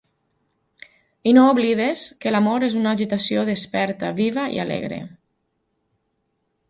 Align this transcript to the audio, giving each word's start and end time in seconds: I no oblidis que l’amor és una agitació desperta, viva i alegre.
I 1.31 1.33
no 1.39 1.43
oblidis 1.49 2.05
que 2.25 2.33
l’amor 2.33 2.65
és 2.69 2.77
una 2.81 2.93
agitació 2.97 3.45
desperta, 3.53 4.13
viva 4.23 4.47
i 4.57 4.59
alegre. 4.65 4.99